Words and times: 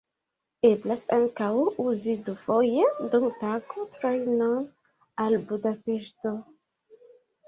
Eblas 0.67 1.01
ankaŭ 1.15 1.49
uzi 1.83 2.15
dufoje 2.29 2.87
dum 3.15 3.25
tago 3.43 3.85
trajnon 3.97 4.63
al 5.27 5.37
Budapeŝto. 5.53 6.33